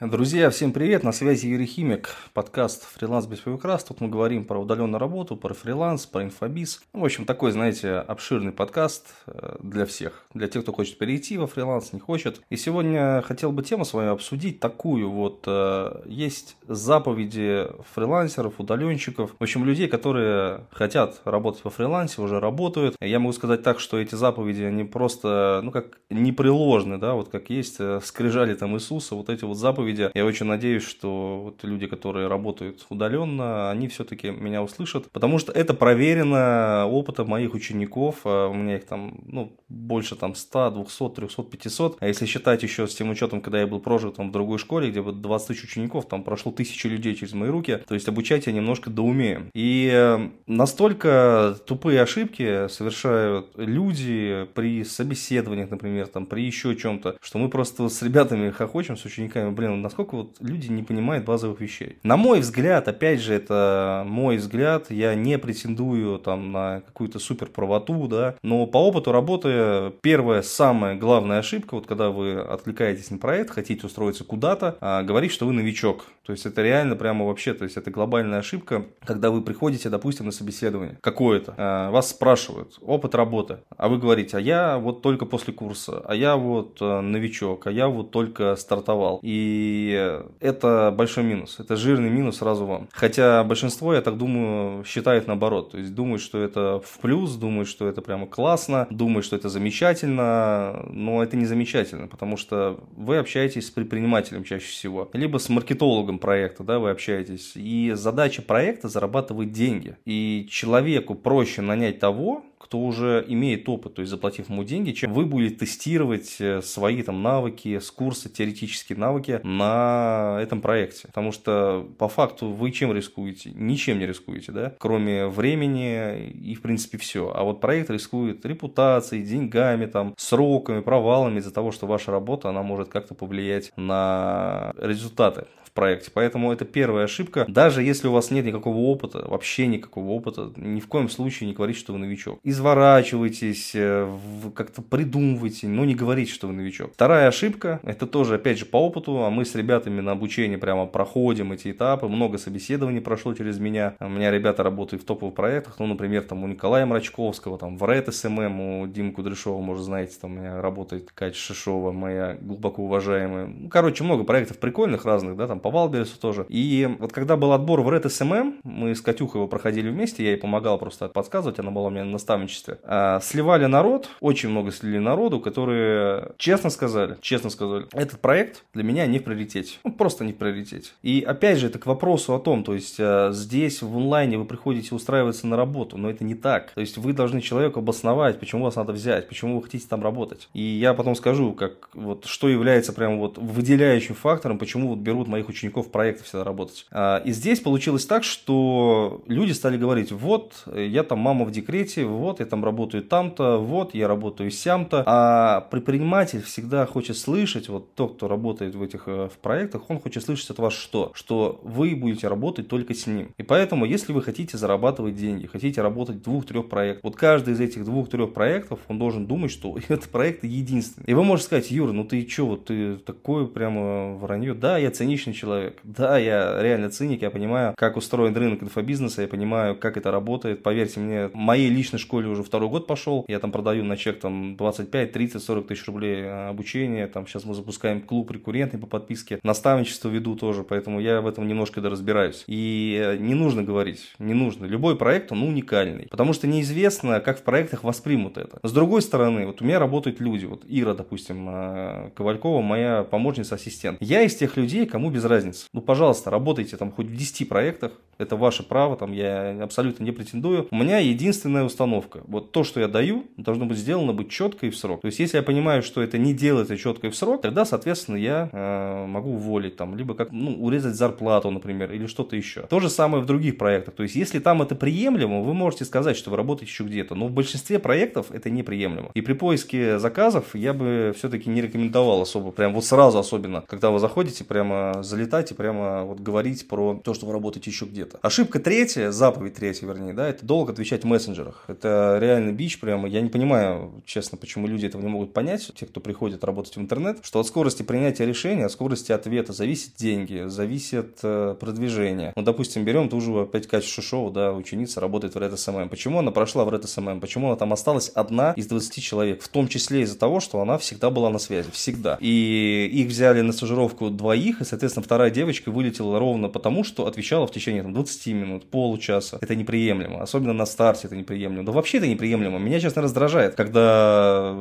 [0.00, 3.82] Друзья, всем привет, на связи Юрий Химик, подкаст «Фриланс без приукрас».
[3.82, 6.82] Тут мы говорим про удаленную работу, про фриланс, про инфобиз.
[6.92, 10.24] В общем, такой, знаете, обширный подкаст э, для всех.
[10.34, 12.40] Для тех, кто хочет перейти во фриланс, не хочет.
[12.48, 15.42] И сегодня хотел бы тему с вами обсудить такую вот.
[15.48, 22.94] Э, есть заповеди фрилансеров, удаленщиков, в общем, людей, которые хотят работать во фрилансе, уже работают.
[23.00, 27.50] Я могу сказать так, что эти заповеди, они просто, ну, как непреложны, да, вот как
[27.50, 30.10] есть э, скрижали там Иисуса, вот эти вот заповеди заповеди.
[30.14, 35.52] Я очень надеюсь, что вот люди, которые работают удаленно, они все-таки меня услышат, потому что
[35.52, 38.20] это проверено опытом моих учеников.
[38.24, 41.96] А у меня их там, ну, больше там 100, 200, 300, 500.
[42.00, 44.90] А если считать еще с тем учетом, когда я был прожит там в другой школе,
[44.90, 48.46] где вот 20 тысяч учеников, там прошло тысячи людей через мои руки, то есть обучать
[48.46, 49.50] я немножко доумею.
[49.54, 57.38] И э, настолько тупые ошибки совершают люди при собеседованиях, например, там, при еще чем-то, что
[57.38, 61.98] мы просто с ребятами хохочем, с учениками, блин, насколько вот люди не понимают базовых вещей.
[62.02, 67.46] На мой взгляд, опять же, это мой взгляд, я не претендую там на какую-то супер
[67.46, 73.18] правоту, да, но по опыту работы первая, самая главная ошибка, вот когда вы откликаетесь на
[73.18, 76.06] проект, хотите устроиться куда-то, а, говорить, что вы новичок.
[76.28, 80.26] То есть это реально прямо вообще, то есть это глобальная ошибка, когда вы приходите, допустим,
[80.26, 85.24] на собеседование какое-то, а, вас спрашивают опыт работы, а вы говорите, а я вот только
[85.24, 89.20] после курса, а я вот а, новичок, а я вот только стартовал.
[89.22, 91.60] И это большой минус.
[91.60, 92.88] Это жирный минус сразу вам.
[92.92, 95.70] Хотя большинство, я так думаю, считает наоборот.
[95.70, 99.48] То есть думают, что это в плюс, думают, что это прямо классно, думают, что это
[99.48, 100.84] замечательно.
[100.90, 105.08] Но это не замечательно, потому что вы общаетесь с предпринимателем чаще всего.
[105.14, 107.52] Либо с маркетологом проекта, да, вы общаетесь.
[107.54, 109.96] И задача проекта зарабатывать деньги.
[110.04, 115.12] И человеку проще нанять того, кто уже имеет опыт, то есть заплатив ему деньги, чем
[115.12, 121.06] вы будете тестировать э, свои там навыки с курса, теоретические навыки на этом проекте.
[121.06, 123.50] Потому что по факту вы чем рискуете?
[123.54, 124.74] Ничем не рискуете, да?
[124.78, 127.32] Кроме времени и в принципе все.
[127.34, 132.62] А вот проект рискует репутацией, деньгами, там, сроками, провалами из-за того, что ваша работа, она
[132.62, 135.46] может как-то повлиять на результаты
[135.78, 136.10] проекте.
[136.12, 137.44] Поэтому это первая ошибка.
[137.46, 141.54] Даже если у вас нет никакого опыта, вообще никакого опыта, ни в коем случае не
[141.54, 142.40] говорите, что вы новичок.
[142.48, 144.10] Изворачивайтесь, э,
[144.54, 146.94] как-то придумывайте, но не говорите, что вы новичок.
[146.94, 150.86] Вторая ошибка, это тоже, опять же, по опыту, а мы с ребятами на обучении прямо
[150.86, 153.96] проходим эти этапы, много собеседований прошло через меня.
[154.00, 157.84] У меня ребята работают в топовых проектах, ну, например, там у Николая Мрачковского, там в
[157.84, 162.82] Red SMM, у Димы Кудряшова, может, знаете, там у меня работает Катя Шишова, моя глубоко
[162.84, 163.46] уважаемая.
[163.46, 166.46] Ну, короче, много проектов прикольных разных, да, там по Валбересу тоже.
[166.48, 170.30] И вот когда был отбор в Red SMM, мы с Катюхой его проходили вместе, я
[170.30, 172.78] ей помогал просто подсказывать, она была у меня на наставничестве.
[172.84, 178.82] А, сливали народ, очень много слили народу, которые честно сказали, честно сказали, этот проект для
[178.82, 179.76] меня не в приоритете.
[179.84, 180.90] Ну, просто не в приоритете.
[181.02, 184.44] И опять же, это к вопросу о том, то есть а, здесь в онлайне вы
[184.44, 186.72] приходите устраиваться на работу, но это не так.
[186.72, 190.48] То есть вы должны человеку обосновать, почему вас надо взять, почему вы хотите там работать.
[190.54, 195.28] И я потом скажу, как вот что является прям вот выделяющим фактором, почему вот берут
[195.28, 196.86] моих учеников учеников проекта всегда работать.
[196.90, 202.04] А, и здесь получилось так, что люди стали говорить, вот, я там мама в декрете,
[202.04, 205.02] вот, я там работаю там-то, вот, я работаю сям-то.
[205.06, 210.00] А предприниматель всегда хочет слышать, вот тот, кто работает в этих э, в проектах, он
[210.00, 211.10] хочет слышать от вас что?
[211.14, 213.30] Что вы будете работать только с ним.
[213.36, 217.60] И поэтому, если вы хотите зарабатывать деньги, хотите работать в двух-трех проектах, вот каждый из
[217.60, 221.04] этих двух-трех проектов, он должен думать, что этот проект единственный.
[221.06, 224.54] И вы можете сказать, Юра, ну ты что, вот ты такое прямо вранье.
[224.54, 225.78] Да, я циничный человек.
[225.84, 230.62] Да, я реально циник, я понимаю, как устроен рынок инфобизнеса, я понимаю, как это работает.
[230.62, 234.56] Поверьте мне, моей личной школе уже второй год пошел, я там продаю на чек там
[234.56, 239.38] 25, 30, 40 тысяч рублей э, обучения, там сейчас мы запускаем клуб рекуррентный по подписке,
[239.42, 242.44] наставничество веду тоже, поэтому я в этом немножко разбираюсь.
[242.46, 244.66] И э, не нужно говорить, не нужно.
[244.66, 248.58] Любой проект, он уникальный, потому что неизвестно, как в проектах воспримут это.
[248.62, 253.98] С другой стороны, вот у меня работают люди, вот Ира, допустим, э, Ковалькова, моя помощница-ассистент.
[254.00, 255.66] Я из тех людей, кому без разницы.
[255.72, 260.10] Ну, пожалуйста, работайте там хоть в 10 проектах, это ваше право, там я абсолютно не
[260.10, 260.66] претендую.
[260.70, 262.07] У меня единственная установка.
[262.26, 265.02] Вот то, что я даю, должно быть сделано быть четко и в срок.
[265.02, 268.16] То есть, если я понимаю, что это не делается четко и в срок, тогда, соответственно,
[268.16, 272.62] я э, могу уволить там, либо как, ну, урезать зарплату, например, или что-то еще.
[272.62, 273.94] То же самое в других проектах.
[273.94, 277.14] То есть, если там это приемлемо, вы можете сказать, что вы работаете еще где-то.
[277.14, 279.10] Но в большинстве проектов это неприемлемо.
[279.14, 283.90] И при поиске заказов я бы все-таки не рекомендовал особо, прям вот сразу особенно, когда
[283.90, 288.18] вы заходите, прямо залетать и прямо вот говорить про то, что вы работаете еще где-то.
[288.22, 291.64] Ошибка третья, заповедь третья, вернее, да, это долго отвечать в мессенджерах.
[291.68, 293.08] Это реально бич прямо.
[293.08, 296.80] Я не понимаю, честно, почему люди этого не могут понять, те, кто приходит работать в
[296.80, 302.32] интернет, что от скорости принятия решения, от скорости ответа зависит деньги, зависит э, продвижение.
[302.36, 305.88] Ну, допустим, берем ту же опять Катю Шишову, да, ученица работает в Red SMM.
[305.88, 307.20] Почему она прошла в Red SMM?
[307.20, 309.42] Почему она там осталась одна из 20 человек?
[309.42, 312.18] В том числе из-за того, что она всегда была на связи, всегда.
[312.20, 317.46] И их взяли на стажировку двоих, и, соответственно, вторая девочка вылетела ровно потому, что отвечала
[317.46, 319.38] в течение там, 20 минут, получаса.
[319.40, 320.22] Это неприемлемо.
[320.22, 321.64] Особенно на старте это неприемлемо.
[321.64, 322.58] Да вообще это неприемлемо.
[322.58, 324.54] Меня, честно, раздражает, когда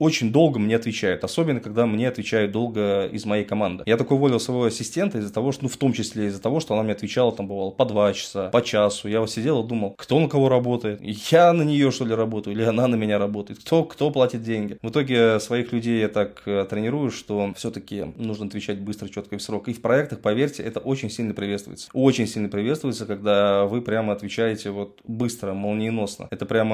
[0.00, 1.22] очень долго мне отвечают.
[1.22, 3.84] Особенно, когда мне отвечают долго из моей команды.
[3.86, 6.74] Я такой уволил своего ассистента из-за того, что, ну, в том числе из-за того, что
[6.74, 9.08] она мне отвечала, там, бывало, по два часа, по часу.
[9.08, 11.00] Я вот сидел и думал, кто на кого работает?
[11.30, 12.56] Я на нее, что ли, работаю?
[12.56, 13.60] Или она на меня работает?
[13.60, 14.76] Кто, кто платит деньги?
[14.82, 19.38] В итоге своих людей я так э, тренирую, что все-таки нужно отвечать быстро, четко и
[19.38, 19.68] в срок.
[19.68, 21.90] И в проектах, поверьте, это очень сильно приветствуется.
[21.92, 26.26] Очень сильно приветствуется, когда вы прямо отвечаете вот быстро, молниеносно.
[26.32, 26.71] Это прямо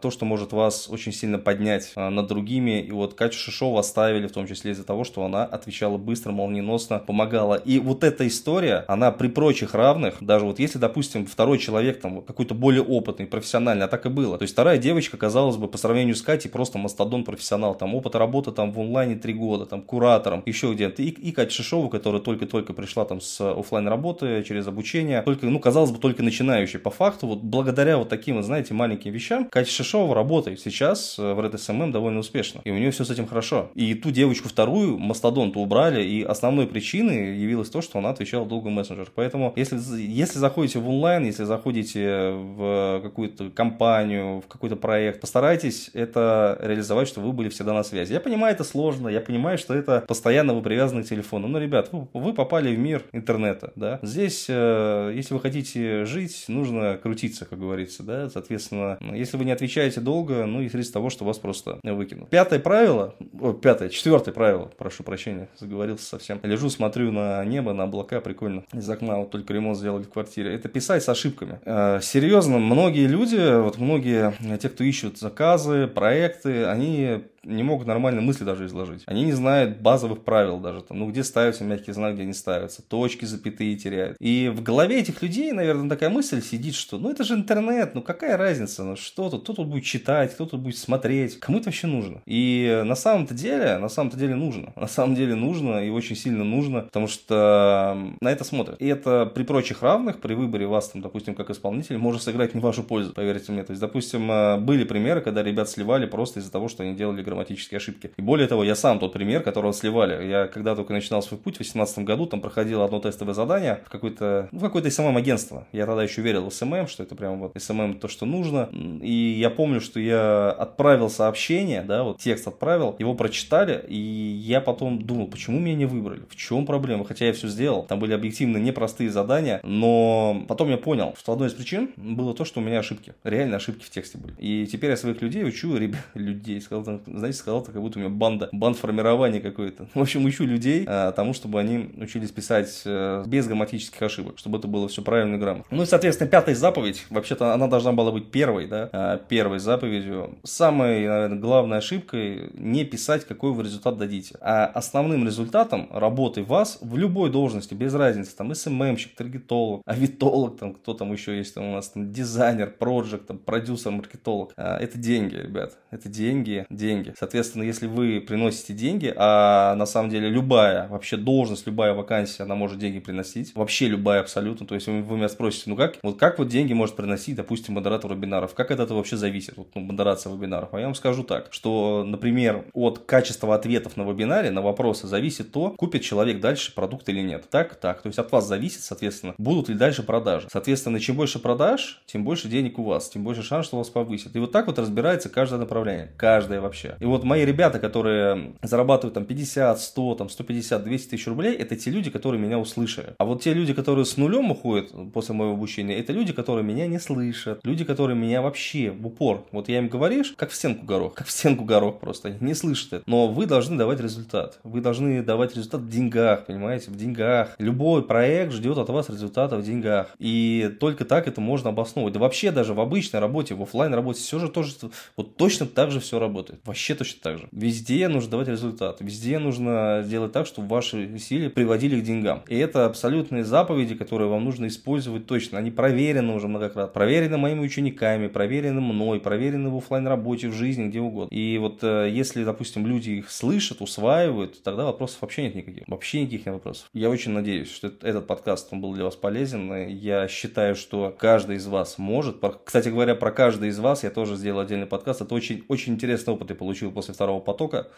[0.00, 2.80] то, что может вас очень сильно поднять а, над другими.
[2.80, 6.98] И вот Катю Шишову оставили в том числе из-за того, что она отвечала быстро, молниеносно,
[6.98, 7.54] помогала.
[7.54, 12.22] И вот эта история, она при прочих равных, даже вот если, допустим, второй человек там
[12.22, 14.38] какой-то более опытный, профессиональный, а так и было.
[14.38, 17.74] То есть вторая девочка, казалось бы, по сравнению с Катей, просто мастодон профессионал.
[17.74, 21.02] Там опыт работы там в онлайне три года, там куратором, еще где-то.
[21.02, 25.58] И, и Катя Шишова, которая только-только пришла там с офлайн работы через обучение, только, ну,
[25.60, 26.78] казалось бы, только начинающий.
[26.78, 31.54] По факту, вот благодаря вот таким, знаете, маленьким вещам, Катя Шишова работает сейчас в Red
[31.54, 32.60] SMM довольно успешно.
[32.64, 33.70] И у нее все с этим хорошо.
[33.74, 38.70] И ту девочку вторую, мастодонту убрали, и основной причиной явилось то, что она отвечала долго
[38.70, 39.08] мессенджер.
[39.14, 45.90] Поэтому, если, если заходите в онлайн, если заходите в какую-то компанию, в какой-то проект, постарайтесь
[45.94, 48.12] это реализовать, чтобы вы были всегда на связи.
[48.12, 51.48] Я понимаю, это сложно, я понимаю, что это постоянно вы привязаны к телефону.
[51.48, 53.98] Но, ребят, вы, вы попали в мир интернета, да.
[54.02, 58.30] Здесь, э, если вы хотите жить, нужно крутиться, как говорится, да.
[58.30, 62.28] Соответственно, если вы не отвечаете долго, ну, есть риск того, что вас просто выкинут.
[62.30, 66.40] Пятое правило, о, пятое, четвертое правило, прошу прощения, заговорился совсем.
[66.42, 68.64] Лежу, смотрю на небо, на облака, прикольно.
[68.72, 70.54] Из окна вот только ремонт сделали в квартире.
[70.54, 71.60] Это писать с ошибками.
[71.64, 78.20] Э, серьезно, многие люди, вот многие, те, кто ищут заказы, проекты, они не могут нормально
[78.20, 79.02] мысли даже изложить.
[79.06, 82.82] Они не знают базовых правил даже, там, ну, где ставятся мягкие знаки, где не ставятся,
[82.82, 84.16] точки, запятые теряют.
[84.20, 88.02] И в голове этих людей, наверное, такая мысль сидит, что, ну, это же интернет, ну,
[88.02, 91.66] какая разница, ну, что тут, кто тут будет читать, кто тут будет смотреть, кому это
[91.66, 92.22] вообще нужно?
[92.26, 94.72] И на самом-то деле, на самом-то деле нужно.
[94.76, 98.80] На самом деле нужно и очень сильно нужно, потому что на это смотрят.
[98.80, 102.60] И это при прочих равных, при выборе вас, там, допустим, как исполнитель, может сыграть не
[102.60, 103.62] в вашу пользу, поверьте мне.
[103.62, 107.22] То есть, допустим, э, были примеры, когда ребят сливали просто из-за того, что они делали
[107.36, 108.10] грамматические ошибки.
[108.16, 110.26] И более того, я сам тот пример, которого сливали.
[110.26, 113.90] Я когда только начинал свой путь в 2018 году, там проходил одно тестовое задание в
[113.90, 115.66] какое-то, ну, какое-то SMM-агентство.
[115.72, 118.68] Я тогда еще верил в SMM, что это прям вот SMM то, что нужно.
[119.02, 124.60] И я помню, что я отправил сообщение, да, вот текст отправил, его прочитали, и я
[124.60, 127.84] потом думал, почему меня не выбрали, в чем проблема, хотя я все сделал.
[127.84, 132.44] Там были объективно непростые задания, но потом я понял, что одной из причин было то,
[132.44, 134.34] что у меня ошибки, реально ошибки в тексте были.
[134.38, 138.10] И теперь я своих людей учу, ребят, людей, сказал, знаете, сказал, как будто у меня
[138.10, 139.88] банда, банд формирования какой-то.
[139.94, 144.58] В общем, учу людей а, тому, чтобы они учились писать а, без грамматических ошибок, чтобы
[144.58, 145.76] это было все правильно и грамотно.
[145.76, 150.38] Ну и, соответственно, пятая заповедь, вообще-то она должна была быть первой, да, а, первой заповедью.
[150.44, 154.36] Самой, наверное, главной ошибкой не писать, какой вы результат дадите.
[154.40, 160.74] А основным результатом работы вас в любой должности, без разницы, там, СММщик, таргетолог, авитолог, там,
[160.74, 164.98] кто там еще есть, там, у нас там, дизайнер, проект, там, продюсер, маркетолог, а, это
[164.98, 167.14] деньги, ребят, это деньги, деньги.
[167.18, 172.56] Соответственно, если вы приносите деньги, а на самом деле любая вообще должность, любая вакансия, она
[172.56, 176.38] может деньги приносить, вообще любая абсолютно, то есть вы, меня спросите, ну как, вот как
[176.38, 180.74] вот деньги может приносить, допустим, модератор вебинаров, как это вообще зависит, вот, ну, модерация вебинаров,
[180.74, 185.52] а я вам скажу так, что, например, от качества ответов на вебинаре, на вопросы зависит
[185.52, 189.34] то, купит человек дальше продукт или нет, так, так, то есть от вас зависит, соответственно,
[189.38, 193.42] будут ли дальше продажи, соответственно, чем больше продаж, тем больше денег у вас, тем больше
[193.42, 197.24] шанс, что вас повысит, и вот так вот разбирается каждое направление, каждое вообще, и вот
[197.24, 202.10] мои ребята, которые зарабатывают там 50, 100, там 150, 200 тысяч рублей, это те люди,
[202.10, 203.14] которые меня услышали.
[203.18, 206.86] А вот те люди, которые с нулем уходят после моего обучения, это люди, которые меня
[206.86, 210.84] не слышат, люди, которые меня вообще в упор, вот я им говоришь, как в стенку
[210.84, 213.04] горох, как в стенку горох просто, они не слышат это.
[213.06, 214.58] Но вы должны давать результат.
[214.64, 217.54] Вы должны давать результат в деньгах, понимаете, в деньгах.
[217.58, 220.08] Любой проект ждет от вас результата в деньгах.
[220.18, 222.14] И только так это можно обосновывать.
[222.14, 224.72] Да вообще даже в обычной работе, в офлайн работе все же тоже
[225.16, 226.60] вот точно так же все работает.
[226.64, 227.48] Вообще вообще точно так же.
[227.52, 228.98] Везде нужно давать результат.
[229.00, 232.42] Везде нужно делать так, чтобы ваши усилия приводили к деньгам.
[232.48, 235.58] И это абсолютные заповеди, которые вам нужно использовать точно.
[235.58, 236.92] Они проверены уже многократно.
[236.92, 241.34] Проверены моими учениками, проверены мной, проверены в офлайн работе в жизни, где угодно.
[241.34, 245.84] И вот э, если, допустим, люди их слышат, усваивают, тогда вопросов вообще нет никаких.
[245.88, 246.88] Вообще никаких нет вопросов.
[246.92, 249.88] Я очень надеюсь, что этот подкаст он был для вас полезен.
[249.88, 252.36] Я считаю, что каждый из вас может.
[252.64, 255.20] Кстати говоря, про каждый из вас я тоже сделал отдельный подкаст.
[255.20, 257.88] Это очень, очень интересный опыт я получил после второго потока.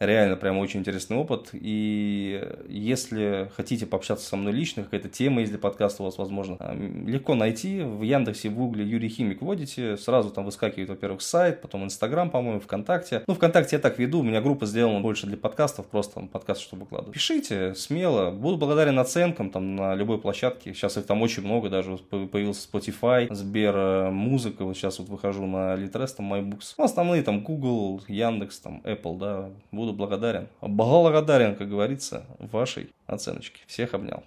[0.00, 1.50] Реально, прям очень интересный опыт.
[1.52, 6.56] И если хотите пообщаться со мной лично, какая-то тема есть для подкаста у вас, возможно,
[6.58, 7.82] а, легко найти.
[7.82, 12.60] В Яндексе, в Гугле Юрий Химик вводите, сразу там выскакивает, во-первых, сайт, потом Инстаграм, по-моему,
[12.60, 13.22] ВКонтакте.
[13.26, 16.60] Ну, ВКонтакте я так веду, у меня группа сделана больше для подкастов, просто там подкаст,
[16.60, 17.14] чтобы выкладывать.
[17.14, 20.74] Пишите смело, буду благодарен оценкам там на любой площадке.
[20.74, 25.46] Сейчас их там очень много, даже появился Spotify, Сбер, э, музыка, вот сейчас вот выхожу
[25.46, 26.74] на Litres, там MyBooks.
[26.78, 29.50] Ну, основные там Google, Яндекс, там Apple, да,
[29.84, 30.48] буду благодарен.
[30.60, 33.60] Благодарен, как говорится, вашей оценочке.
[33.66, 34.22] Всех обнял.